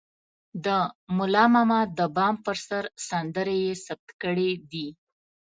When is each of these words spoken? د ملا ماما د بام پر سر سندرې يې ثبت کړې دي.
د 0.65 0.67
ملا 1.17 1.45
ماما 1.53 1.81
د 1.97 1.99
بام 2.15 2.35
پر 2.45 2.57
سر 2.67 2.83
سندرې 3.07 3.57
يې 3.65 3.73
ثبت 3.85 4.09
کړې 4.21 4.51
دي. 4.71 4.87